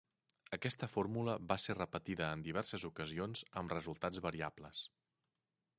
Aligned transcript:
Aquesta 0.55 0.87
fórmula 0.93 1.35
va 1.51 1.57
ser 1.63 1.75
repetida 1.79 2.31
en 2.37 2.45
diverses 2.49 2.87
ocasions, 2.91 3.45
amb 3.63 3.77
resultats 3.79 4.25
variables. 4.29 4.83